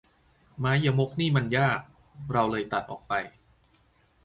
[0.59, 1.79] ไม่ยมกนี่มันยาก
[2.31, 3.13] เราเลยตัดออกไป